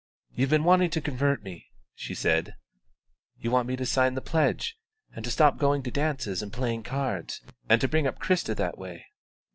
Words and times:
"You've 0.33 0.49
been 0.49 0.63
wanting 0.63 0.89
to 0.89 0.99
convert 0.99 1.43
me," 1.43 1.67
she 1.93 2.15
said. 2.15 2.55
"You 3.37 3.51
want 3.51 3.67
me 3.67 3.75
to 3.75 3.85
sign 3.85 4.15
the 4.15 4.19
pledge, 4.21 4.75
and 5.15 5.23
to 5.23 5.29
stop 5.29 5.59
going 5.59 5.83
to 5.83 5.91
dances 5.91 6.41
and 6.41 6.51
playing 6.51 6.81
cards, 6.81 7.39
and 7.69 7.79
to 7.81 7.87
bring 7.87 8.07
up 8.07 8.17
Christa 8.17 8.55
that 8.55 8.79
way." 8.79 9.05